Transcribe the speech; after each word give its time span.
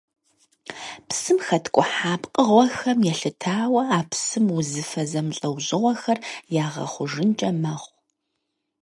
Псым 1.07 1.37
хэткӀухьа 1.45 2.13
пкъыгъуэхэм 2.21 2.99
елъытауэ 3.11 3.81
а 3.97 3.99
псым 4.09 4.45
узыфэ 4.57 5.03
зэмылӀэужьыгъуэхэр 5.11 6.19
ягъэхъужынкӀэ 6.63 7.49
мэхъу. 7.61 7.95